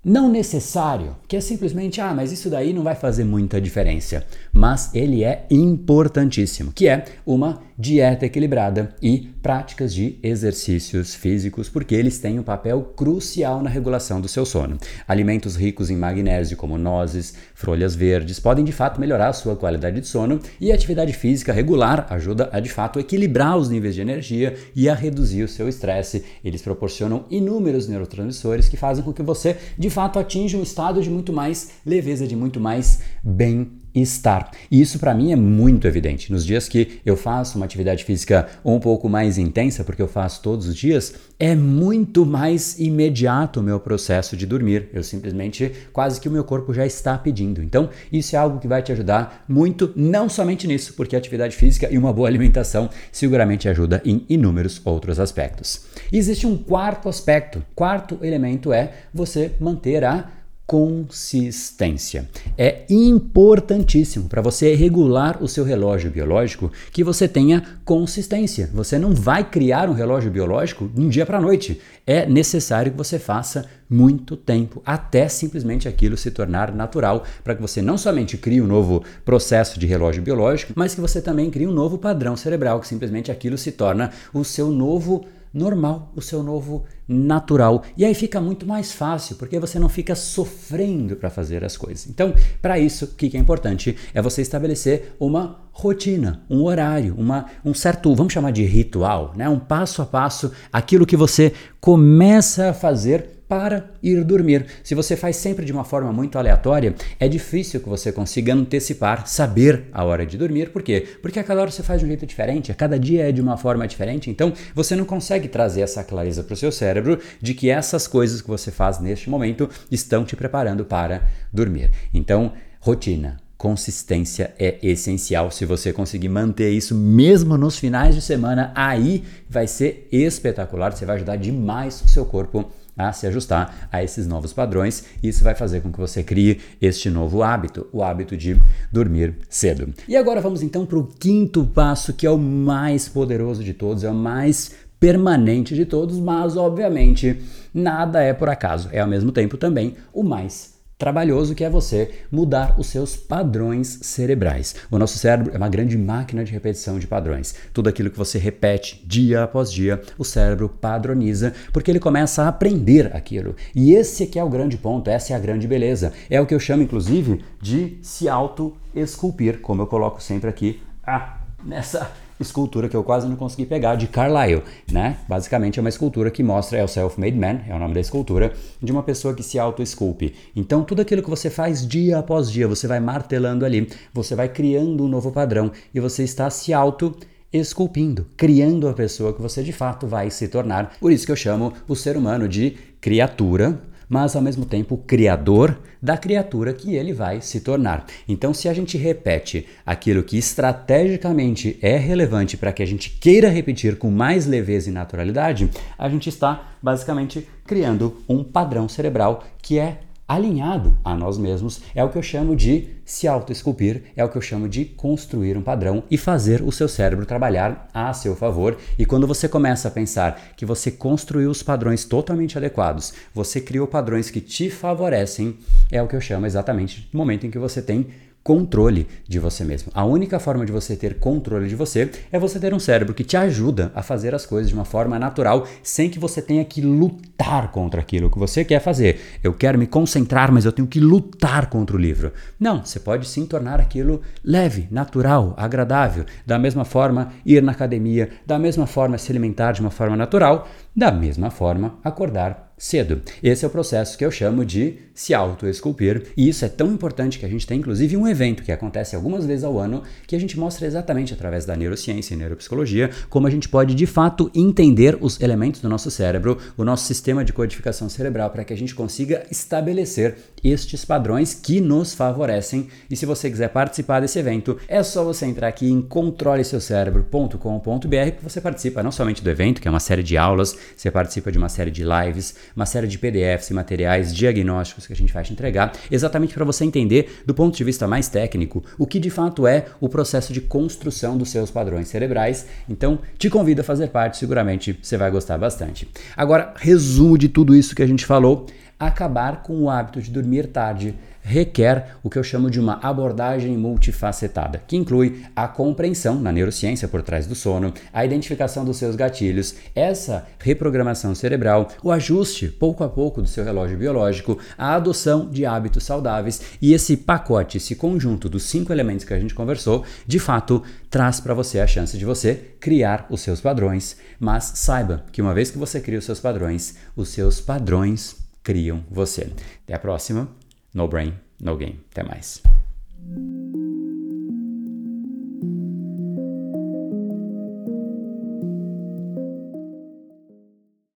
não 0.04 0.30
necessário, 0.30 1.16
que 1.26 1.36
é 1.36 1.40
simplesmente, 1.40 2.00
ah, 2.00 2.14
mas 2.14 2.30
isso 2.30 2.48
daí 2.48 2.72
não 2.72 2.84
vai 2.84 2.94
fazer 2.94 3.24
muita 3.24 3.60
diferença. 3.60 4.24
Mas 4.52 4.94
ele 4.94 5.24
é 5.24 5.46
importantíssimo, 5.50 6.72
que 6.72 6.86
é 6.86 7.04
uma 7.26 7.60
dieta 7.78 8.26
equilibrada 8.26 8.94
e 9.02 9.30
práticas 9.42 9.94
de 9.94 10.18
exercícios 10.22 11.14
físicos, 11.14 11.68
porque 11.68 11.94
eles 11.94 12.18
têm 12.18 12.38
um 12.38 12.42
papel 12.42 12.82
crucial 12.96 13.62
na 13.62 13.70
regulação 13.70 14.20
do 14.20 14.28
seu 14.28 14.46
sono. 14.46 14.78
Alimentos 15.06 15.56
ricos 15.56 15.90
em 15.90 15.96
magnésio, 15.96 16.56
como 16.56 16.78
nozes, 16.78 17.34
folhas 17.54 17.94
verdes, 17.94 18.40
podem 18.40 18.64
de 18.64 18.72
fato 18.72 19.00
melhorar 19.00 19.28
a 19.28 19.32
sua 19.32 19.56
qualidade 19.56 20.00
de 20.00 20.06
sono 20.06 20.40
e 20.60 20.72
a 20.72 20.74
atividade 20.74 21.12
física 21.12 21.52
regular 21.52 22.06
ajuda 22.10 22.48
a 22.52 22.60
de 22.60 22.68
fato 22.68 22.98
equilibrar 22.98 23.56
os 23.56 23.68
níveis 23.68 23.94
de 23.94 24.00
energia 24.00 24.56
e 24.74 24.88
a 24.88 24.94
reduzir 24.94 25.42
o 25.42 25.48
seu 25.48 25.68
estresse. 25.68 26.24
Eles 26.44 26.62
proporcionam 26.62 27.24
inúmeros 27.30 27.88
neurotransmissores 27.88 28.68
que 28.68 28.76
fazem 28.76 29.04
com 29.04 29.12
que 29.12 29.22
você 29.22 29.56
de 29.78 29.90
fato 29.90 30.18
atinja 30.18 30.56
um 30.56 30.62
estado 30.62 31.02
de 31.02 31.10
muito 31.10 31.32
mais 31.32 31.72
leveza, 31.84 32.26
de 32.26 32.34
muito 32.34 32.58
mais 32.58 33.00
bem 33.22 33.70
estar. 33.96 34.50
E 34.70 34.80
isso 34.80 34.98
para 34.98 35.14
mim 35.14 35.32
é 35.32 35.36
muito 35.36 35.86
evidente. 35.86 36.30
Nos 36.30 36.44
dias 36.44 36.68
que 36.68 37.00
eu 37.04 37.16
faço 37.16 37.56
uma 37.56 37.64
atividade 37.64 38.04
física 38.04 38.48
um 38.64 38.78
pouco 38.78 39.08
mais 39.08 39.38
intensa, 39.38 39.82
porque 39.82 40.02
eu 40.02 40.08
faço 40.08 40.42
todos 40.42 40.68
os 40.68 40.76
dias, 40.76 41.14
é 41.38 41.54
muito 41.54 42.24
mais 42.24 42.78
imediato 42.78 43.60
o 43.60 43.62
meu 43.62 43.78
processo 43.78 44.36
de 44.36 44.46
dormir. 44.46 44.88
Eu 44.92 45.02
simplesmente, 45.02 45.72
quase 45.92 46.20
que 46.20 46.28
o 46.28 46.32
meu 46.32 46.44
corpo 46.44 46.72
já 46.72 46.86
está 46.86 47.16
pedindo. 47.16 47.62
Então, 47.62 47.90
isso 48.12 48.34
é 48.36 48.38
algo 48.38 48.58
que 48.58 48.68
vai 48.68 48.82
te 48.82 48.92
ajudar 48.92 49.44
muito, 49.48 49.92
não 49.96 50.28
somente 50.28 50.66
nisso, 50.66 50.94
porque 50.94 51.16
atividade 51.16 51.56
física 51.56 51.88
e 51.90 51.98
uma 51.98 52.12
boa 52.12 52.28
alimentação 52.28 52.88
seguramente 53.10 53.68
ajuda 53.68 54.00
em 54.04 54.24
inúmeros 54.28 54.80
outros 54.84 55.20
aspectos. 55.20 55.84
E 56.12 56.18
existe 56.18 56.46
um 56.46 56.56
quarto 56.56 57.08
aspecto. 57.08 57.62
Quarto 57.74 58.18
elemento 58.22 58.72
é 58.72 58.92
você 59.12 59.52
manter 59.60 60.04
a 60.04 60.30
consistência. 60.66 62.28
É 62.58 62.84
importantíssimo 62.90 64.28
para 64.28 64.42
você 64.42 64.74
regular 64.74 65.42
o 65.42 65.46
seu 65.46 65.64
relógio 65.64 66.10
biológico 66.10 66.72
que 66.90 67.04
você 67.04 67.28
tenha 67.28 67.62
consistência. 67.84 68.68
Você 68.74 68.98
não 68.98 69.14
vai 69.14 69.48
criar 69.48 69.88
um 69.88 69.92
relógio 69.92 70.30
biológico 70.30 70.88
de 70.88 71.00
um 71.00 71.08
dia 71.08 71.24
para 71.24 71.38
a 71.38 71.40
noite. 71.40 71.80
É 72.04 72.26
necessário 72.26 72.90
que 72.90 72.98
você 72.98 73.18
faça 73.18 73.66
muito 73.88 74.36
tempo 74.36 74.82
até 74.84 75.28
simplesmente 75.28 75.86
aquilo 75.86 76.16
se 76.16 76.32
tornar 76.32 76.74
natural, 76.74 77.24
para 77.44 77.54
que 77.54 77.62
você 77.62 77.80
não 77.80 77.96
somente 77.96 78.36
crie 78.36 78.60
um 78.60 78.66
novo 78.66 79.04
processo 79.24 79.78
de 79.78 79.86
relógio 79.86 80.22
biológico, 80.22 80.72
mas 80.74 80.94
que 80.94 81.00
você 81.00 81.22
também 81.22 81.50
crie 81.50 81.68
um 81.68 81.72
novo 81.72 81.96
padrão 81.96 82.36
cerebral, 82.36 82.80
que 82.80 82.88
simplesmente 82.88 83.30
aquilo 83.30 83.56
se 83.56 83.70
torna 83.70 84.10
o 84.34 84.42
seu 84.42 84.70
novo 84.72 85.24
normal, 85.52 86.12
o 86.14 86.20
seu 86.20 86.42
novo 86.42 86.84
natural. 87.08 87.82
E 87.96 88.04
aí 88.04 88.14
fica 88.14 88.40
muito 88.40 88.66
mais 88.66 88.92
fácil, 88.92 89.36
porque 89.36 89.58
você 89.58 89.78
não 89.78 89.88
fica 89.88 90.14
sofrendo 90.14 91.16
para 91.16 91.30
fazer 91.30 91.64
as 91.64 91.76
coisas. 91.76 92.06
Então, 92.08 92.34
para 92.60 92.78
isso, 92.78 93.04
o 93.04 93.08
que 93.08 93.36
é 93.36 93.40
importante 93.40 93.96
é 94.12 94.20
você 94.20 94.42
estabelecer 94.42 95.14
uma 95.18 95.60
rotina, 95.72 96.42
um 96.48 96.62
horário, 96.62 97.14
uma, 97.16 97.46
um 97.64 97.74
certo, 97.74 98.14
vamos 98.14 98.32
chamar 98.32 98.50
de 98.50 98.64
ritual, 98.64 99.32
né? 99.36 99.48
um 99.48 99.58
passo 99.58 100.00
a 100.00 100.06
passo, 100.06 100.50
aquilo 100.72 101.06
que 101.06 101.16
você 101.16 101.52
começa 101.80 102.70
a 102.70 102.74
fazer 102.74 103.35
para 103.48 103.90
ir 104.02 104.22
dormir. 104.24 104.66
Se 104.82 104.94
você 104.94 105.16
faz 105.16 105.36
sempre 105.36 105.64
de 105.64 105.72
uma 105.72 105.84
forma 105.84 106.12
muito 106.12 106.38
aleatória, 106.38 106.94
é 107.18 107.28
difícil 107.28 107.80
que 107.80 107.88
você 107.88 108.10
consiga 108.12 108.54
antecipar, 108.54 109.26
saber 109.26 109.84
a 109.92 110.04
hora 110.04 110.26
de 110.26 110.36
dormir. 110.36 110.70
Por 110.70 110.82
quê? 110.82 111.06
Porque 111.22 111.38
a 111.38 111.44
cada 111.44 111.60
hora 111.60 111.70
você 111.70 111.82
faz 111.82 112.00
de 112.00 112.04
um 112.04 112.08
jeito 112.08 112.26
diferente, 112.26 112.72
a 112.72 112.74
cada 112.74 112.98
dia 112.98 113.28
é 113.28 113.32
de 113.32 113.40
uma 113.40 113.56
forma 113.56 113.86
diferente, 113.86 114.30
então 114.30 114.52
você 114.74 114.96
não 114.96 115.04
consegue 115.04 115.48
trazer 115.48 115.82
essa 115.82 116.02
clareza 116.02 116.42
para 116.42 116.54
o 116.54 116.56
seu 116.56 116.72
cérebro 116.72 117.18
de 117.40 117.54
que 117.54 117.70
essas 117.70 118.06
coisas 118.06 118.40
que 118.40 118.48
você 118.48 118.70
faz 118.70 118.98
neste 118.98 119.30
momento 119.30 119.68
estão 119.90 120.24
te 120.24 120.36
preparando 120.36 120.84
para 120.84 121.22
dormir. 121.52 121.90
Então, 122.12 122.52
rotina, 122.80 123.36
consistência 123.56 124.54
é 124.58 124.78
essencial. 124.82 125.50
Se 125.50 125.64
você 125.64 125.92
conseguir 125.92 126.28
manter 126.28 126.70
isso 126.70 126.94
mesmo 126.94 127.56
nos 127.56 127.78
finais 127.78 128.14
de 128.14 128.20
semana, 128.20 128.72
aí 128.74 129.24
vai 129.48 129.66
ser 129.66 130.08
espetacular. 130.12 130.92
Você 130.92 131.06
vai 131.06 131.16
ajudar 131.16 131.36
demais 131.36 132.02
o 132.02 132.08
seu 132.08 132.24
corpo 132.26 132.70
a 132.96 133.12
se 133.12 133.26
ajustar 133.26 133.88
a 133.92 134.02
esses 134.02 134.26
novos 134.26 134.52
padrões. 134.52 135.04
Isso 135.22 135.44
vai 135.44 135.54
fazer 135.54 135.80
com 135.80 135.92
que 135.92 135.98
você 135.98 136.22
crie 136.22 136.60
este 136.80 137.10
novo 137.10 137.42
hábito, 137.42 137.86
o 137.92 138.02
hábito 138.02 138.36
de 138.36 138.60
dormir 138.90 139.34
cedo. 139.48 139.92
E 140.08 140.16
agora 140.16 140.40
vamos 140.40 140.62
então 140.62 140.86
para 140.86 140.98
o 140.98 141.06
quinto 141.06 141.64
passo, 141.64 142.12
que 142.12 142.26
é 142.26 142.30
o 142.30 142.38
mais 142.38 143.08
poderoso 143.08 143.62
de 143.62 143.74
todos, 143.74 144.04
é 144.04 144.10
o 144.10 144.14
mais 144.14 144.74
permanente 144.98 145.74
de 145.74 145.84
todos, 145.84 146.18
mas 146.18 146.56
obviamente 146.56 147.40
nada 147.74 148.22
é 148.22 148.32
por 148.32 148.48
acaso. 148.48 148.88
É 148.92 149.00
ao 149.00 149.08
mesmo 149.08 149.30
tempo 149.30 149.56
também 149.56 149.94
o 150.12 150.22
mais 150.22 150.75
trabalhoso 150.98 151.54
que 151.54 151.64
é 151.64 151.70
você 151.70 152.10
mudar 152.30 152.78
os 152.78 152.86
seus 152.86 153.16
padrões 153.16 153.98
cerebrais. 154.02 154.74
O 154.90 154.98
nosso 154.98 155.18
cérebro 155.18 155.52
é 155.54 155.56
uma 155.56 155.68
grande 155.68 155.96
máquina 155.96 156.44
de 156.44 156.52
repetição 156.52 156.98
de 156.98 157.06
padrões. 157.06 157.54
Tudo 157.72 157.88
aquilo 157.88 158.10
que 158.10 158.18
você 158.18 158.38
repete 158.38 159.02
dia 159.06 159.42
após 159.42 159.70
dia, 159.70 160.00
o 160.18 160.24
cérebro 160.24 160.68
padroniza 160.68 161.52
porque 161.72 161.90
ele 161.90 162.00
começa 162.00 162.44
a 162.44 162.48
aprender 162.48 163.14
aquilo. 163.14 163.54
E 163.74 163.92
esse 163.92 164.38
é 164.38 164.42
o 164.42 164.48
grande 164.48 164.76
ponto, 164.76 165.10
essa 165.10 165.32
é 165.32 165.36
a 165.36 165.40
grande 165.40 165.66
beleza. 165.66 166.12
É 166.30 166.40
o 166.40 166.46
que 166.46 166.54
eu 166.54 166.60
chamo 166.60 166.82
inclusive 166.82 167.44
de 167.60 167.98
se 168.02 168.28
auto-esculpir, 168.28 169.60
como 169.60 169.82
eu 169.82 169.86
coloco 169.86 170.22
sempre 170.22 170.48
aqui 170.48 170.80
ah, 171.06 171.38
nessa 171.64 172.10
escultura 172.40 172.88
que 172.88 172.96
eu 172.96 173.02
quase 173.02 173.28
não 173.28 173.36
consegui 173.36 173.66
pegar, 173.66 173.94
de 173.94 174.06
Carlyle, 174.06 174.62
né? 174.90 175.18
Basicamente 175.28 175.78
é 175.78 175.80
uma 175.80 175.88
escultura 175.88 176.30
que 176.30 176.42
mostra, 176.42 176.78
é 176.78 176.84
o 176.84 176.88
Self-Made 176.88 177.36
Man, 177.36 177.60
é 177.68 177.74
o 177.74 177.78
nome 177.78 177.94
da 177.94 178.00
escultura, 178.00 178.52
de 178.82 178.92
uma 178.92 179.02
pessoa 179.02 179.34
que 179.34 179.42
se 179.42 179.58
auto-esculpe. 179.58 180.34
Então, 180.54 180.84
tudo 180.84 181.02
aquilo 181.02 181.22
que 181.22 181.30
você 181.30 181.50
faz 181.50 181.86
dia 181.86 182.18
após 182.18 182.50
dia, 182.50 182.68
você 182.68 182.86
vai 182.86 183.00
martelando 183.00 183.64
ali, 183.64 183.88
você 184.12 184.34
vai 184.34 184.48
criando 184.48 185.04
um 185.04 185.08
novo 185.08 185.30
padrão 185.32 185.70
e 185.94 186.00
você 186.00 186.24
está 186.24 186.50
se 186.50 186.72
auto 186.72 187.16
esculpindo, 187.52 188.26
criando 188.36 188.88
a 188.88 188.92
pessoa 188.92 189.32
que 189.32 189.40
você 189.40 189.62
de 189.62 189.72
fato 189.72 190.06
vai 190.06 190.30
se 190.30 190.48
tornar. 190.48 190.96
Por 191.00 191.12
isso 191.12 191.24
que 191.24 191.32
eu 191.32 191.36
chamo 191.36 191.72
o 191.88 191.94
ser 191.94 192.16
humano 192.16 192.48
de 192.48 192.76
criatura 193.00 193.80
mas 194.08 194.36
ao 194.36 194.42
mesmo 194.42 194.64
tempo 194.64 194.96
criador 194.96 195.78
da 196.00 196.16
criatura 196.16 196.72
que 196.72 196.94
ele 196.94 197.12
vai 197.12 197.40
se 197.40 197.60
tornar. 197.60 198.06
Então, 198.28 198.54
se 198.54 198.68
a 198.68 198.74
gente 198.74 198.96
repete 198.96 199.66
aquilo 199.84 200.22
que 200.22 200.38
estrategicamente 200.38 201.78
é 201.82 201.96
relevante 201.96 202.56
para 202.56 202.72
que 202.72 202.82
a 202.82 202.86
gente 202.86 203.10
queira 203.10 203.48
repetir 203.48 203.98
com 203.98 204.10
mais 204.10 204.46
leveza 204.46 204.88
e 204.88 204.92
naturalidade, 204.92 205.70
a 205.98 206.08
gente 206.08 206.28
está 206.28 206.72
basicamente 206.82 207.46
criando 207.66 208.22
um 208.28 208.44
padrão 208.44 208.88
cerebral 208.88 209.44
que 209.60 209.78
é 209.78 209.98
alinhado 210.28 210.96
a 211.04 211.14
nós 211.14 211.38
mesmos, 211.38 211.80
é 211.94 212.02
o 212.02 212.08
que 212.08 212.18
eu 212.18 212.22
chamo 212.22 212.56
de 212.56 212.88
se 213.04 213.28
autoesculpir, 213.28 214.02
é 214.16 214.24
o 214.24 214.28
que 214.28 214.36
eu 214.36 214.42
chamo 214.42 214.68
de 214.68 214.84
construir 214.84 215.56
um 215.56 215.62
padrão 215.62 216.02
e 216.10 216.18
fazer 216.18 216.62
o 216.62 216.72
seu 216.72 216.88
cérebro 216.88 217.24
trabalhar 217.24 217.88
a 217.94 218.12
seu 218.12 218.34
favor. 218.34 218.76
E 218.98 219.06
quando 219.06 219.26
você 219.26 219.48
começa 219.48 219.88
a 219.88 219.90
pensar 219.90 220.40
que 220.56 220.66
você 220.66 220.90
construiu 220.90 221.50
os 221.50 221.62
padrões 221.62 222.04
totalmente 222.04 222.58
adequados, 222.58 223.14
você 223.32 223.60
criou 223.60 223.86
padrões 223.86 224.30
que 224.30 224.40
te 224.40 224.68
favorecem, 224.68 225.56
é 225.90 226.02
o 226.02 226.08
que 226.08 226.16
eu 226.16 226.20
chamo 226.20 226.46
exatamente 226.46 227.08
do 227.12 227.16
momento 227.16 227.46
em 227.46 227.50
que 227.50 227.58
você 227.58 227.80
tem 227.80 228.08
controle 228.46 229.08
de 229.26 229.40
você 229.40 229.64
mesmo. 229.64 229.90
A 229.92 230.04
única 230.04 230.38
forma 230.38 230.64
de 230.64 230.70
você 230.70 230.94
ter 230.94 231.18
controle 231.18 231.68
de 231.68 231.74
você 231.74 232.08
é 232.30 232.38
você 232.38 232.60
ter 232.60 232.72
um 232.72 232.78
cérebro 232.78 233.12
que 233.12 233.24
te 233.24 233.36
ajuda 233.36 233.90
a 233.92 234.04
fazer 234.04 234.36
as 234.36 234.46
coisas 234.46 234.68
de 234.68 234.74
uma 234.76 234.84
forma 234.84 235.18
natural, 235.18 235.66
sem 235.82 236.08
que 236.08 236.16
você 236.16 236.40
tenha 236.40 236.64
que 236.64 236.80
lutar 236.80 237.72
contra 237.72 238.00
aquilo 238.00 238.30
que 238.30 238.38
você 238.38 238.64
quer 238.64 238.78
fazer. 238.78 239.20
Eu 239.42 239.52
quero 239.52 239.76
me 239.76 239.88
concentrar, 239.88 240.52
mas 240.52 240.64
eu 240.64 240.70
tenho 240.70 240.86
que 240.86 241.00
lutar 241.00 241.68
contra 241.68 241.96
o 241.96 241.98
livro. 241.98 242.32
Não, 242.56 242.84
você 242.84 243.00
pode 243.00 243.26
sim 243.26 243.44
tornar 243.46 243.80
aquilo 243.80 244.22
leve, 244.44 244.86
natural, 244.92 245.52
agradável. 245.56 246.24
Da 246.46 246.56
mesma 246.56 246.84
forma, 246.84 247.32
ir 247.44 247.60
na 247.60 247.72
academia, 247.72 248.30
da 248.46 248.60
mesma 248.60 248.86
forma, 248.86 249.18
se 249.18 249.32
alimentar 249.32 249.72
de 249.72 249.80
uma 249.80 249.90
forma 249.90 250.16
natural, 250.16 250.68
da 250.94 251.10
mesma 251.10 251.50
forma, 251.50 251.98
acordar 252.04 252.65
cedo. 252.78 253.22
Esse 253.42 253.64
é 253.64 253.68
o 253.68 253.70
processo 253.70 254.18
que 254.18 254.24
eu 254.24 254.30
chamo 254.30 254.64
de 254.64 254.98
se 255.14 255.32
auto-esculpir, 255.32 256.26
e 256.36 256.48
isso 256.48 256.64
é 256.64 256.68
tão 256.68 256.92
importante 256.92 257.38
que 257.38 257.46
a 257.46 257.48
gente 257.48 257.66
tem 257.66 257.78
inclusive 257.78 258.18
um 258.18 258.28
evento 258.28 258.62
que 258.62 258.70
acontece 258.70 259.16
algumas 259.16 259.46
vezes 259.46 259.64
ao 259.64 259.78
ano 259.78 260.02
que 260.26 260.36
a 260.36 260.38
gente 260.38 260.58
mostra 260.58 260.86
exatamente 260.86 261.32
através 261.32 261.64
da 261.64 261.74
neurociência 261.74 262.34
e 262.34 262.36
neuropsicologia 262.36 263.08
como 263.30 263.46
a 263.46 263.50
gente 263.50 263.66
pode 263.66 263.94
de 263.94 264.04
fato 264.04 264.50
entender 264.54 265.16
os 265.20 265.40
elementos 265.40 265.80
do 265.80 265.88
nosso 265.88 266.10
cérebro, 266.10 266.58
o 266.76 266.84
nosso 266.84 267.06
sistema 267.06 267.42
de 267.42 267.54
codificação 267.54 268.10
cerebral 268.10 268.50
para 268.50 268.62
que 268.62 268.74
a 268.74 268.76
gente 268.76 268.94
consiga 268.94 269.46
estabelecer 269.50 270.36
estes 270.62 271.02
padrões 271.04 271.54
que 271.54 271.80
nos 271.80 272.12
favorecem. 272.12 272.88
E 273.08 273.16
se 273.16 273.24
você 273.24 273.48
quiser 273.50 273.68
participar 273.68 274.20
desse 274.20 274.38
evento, 274.38 274.76
é 274.86 275.02
só 275.02 275.24
você 275.24 275.46
entrar 275.46 275.68
aqui 275.68 275.90
em 275.90 276.02
controleseucerebro.com.br 276.02 278.30
que 278.36 278.44
você 278.44 278.60
participa 278.60 279.02
não 279.02 279.10
somente 279.10 279.42
do 279.42 279.48
evento, 279.48 279.80
que 279.80 279.88
é 279.88 279.90
uma 279.90 280.00
série 280.00 280.22
de 280.22 280.36
aulas, 280.36 280.76
você 280.94 281.10
participa 281.10 281.50
de 281.50 281.56
uma 281.56 281.70
série 281.70 281.90
de 281.90 282.04
lives, 282.04 282.65
uma 282.74 282.86
série 282.86 283.06
de 283.06 283.18
PDFs 283.18 283.70
e 283.70 283.74
materiais 283.74 284.34
diagnósticos 284.34 285.06
que 285.06 285.12
a 285.12 285.16
gente 285.16 285.32
vai 285.32 285.44
te 285.44 285.52
entregar, 285.52 285.92
exatamente 286.10 286.54
para 286.54 286.64
você 286.64 286.84
entender, 286.84 287.42
do 287.46 287.54
ponto 287.54 287.76
de 287.76 287.84
vista 287.84 288.06
mais 288.06 288.28
técnico, 288.28 288.82
o 288.98 289.06
que 289.06 289.18
de 289.18 289.30
fato 289.30 289.66
é 289.66 289.86
o 290.00 290.08
processo 290.08 290.52
de 290.52 290.60
construção 290.60 291.36
dos 291.36 291.50
seus 291.50 291.70
padrões 291.70 292.08
cerebrais. 292.08 292.66
Então, 292.88 293.18
te 293.38 293.48
convido 293.48 293.80
a 293.80 293.84
fazer 293.84 294.08
parte, 294.08 294.38
seguramente 294.38 294.98
você 295.00 295.16
vai 295.16 295.30
gostar 295.30 295.58
bastante. 295.58 296.08
Agora, 296.36 296.74
resumo 296.76 297.38
de 297.38 297.48
tudo 297.48 297.74
isso 297.74 297.94
que 297.94 298.02
a 298.02 298.06
gente 298.06 298.24
falou 298.24 298.66
acabar 298.98 299.62
com 299.62 299.82
o 299.82 299.90
hábito 299.90 300.22
de 300.22 300.30
dormir 300.30 300.68
tarde 300.68 301.14
requer 301.46 302.16
o 302.24 302.28
que 302.28 302.36
eu 302.36 302.42
chamo 302.42 302.68
de 302.68 302.80
uma 302.80 302.98
abordagem 303.00 303.78
multifacetada, 303.78 304.82
que 304.84 304.96
inclui 304.96 305.44
a 305.54 305.68
compreensão 305.68 306.40
na 306.40 306.50
neurociência 306.50 307.06
por 307.06 307.22
trás 307.22 307.46
do 307.46 307.54
sono, 307.54 307.94
a 308.12 308.24
identificação 308.24 308.84
dos 308.84 308.96
seus 308.96 309.14
gatilhos, 309.14 309.76
essa 309.94 310.44
reprogramação 310.58 311.36
cerebral, 311.36 311.88
o 312.02 312.10
ajuste 312.10 312.66
pouco 312.66 313.04
a 313.04 313.08
pouco 313.08 313.40
do 313.40 313.46
seu 313.46 313.64
relógio 313.64 313.96
biológico, 313.96 314.58
a 314.76 314.96
adoção 314.96 315.48
de 315.48 315.64
hábitos 315.64 316.02
saudáveis 316.02 316.60
e 316.82 316.92
esse 316.92 317.16
pacote, 317.16 317.76
esse 317.76 317.94
conjunto 317.94 318.48
dos 318.48 318.64
cinco 318.64 318.92
elementos 318.92 319.24
que 319.24 319.32
a 319.32 319.38
gente 319.38 319.54
conversou, 319.54 320.04
de 320.26 320.40
fato 320.40 320.82
traz 321.08 321.38
para 321.38 321.54
você 321.54 321.78
a 321.78 321.86
chance 321.86 322.18
de 322.18 322.24
você 322.24 322.72
criar 322.80 323.24
os 323.30 323.40
seus 323.40 323.60
padrões, 323.60 324.16
mas 324.40 324.72
saiba 324.74 325.24
que 325.30 325.40
uma 325.40 325.54
vez 325.54 325.70
que 325.70 325.78
você 325.78 326.00
cria 326.00 326.18
os 326.18 326.24
seus 326.24 326.40
padrões, 326.40 326.96
os 327.14 327.28
seus 327.28 327.60
padrões 327.60 328.36
criam 328.64 329.04
você. 329.08 329.48
Até 329.84 329.94
a 329.94 329.98
próxima. 330.00 330.65
No 330.96 331.06
brain, 331.06 331.34
no 331.60 331.76
game. 331.76 332.00
Até 332.10 332.22
mais. 332.22 332.62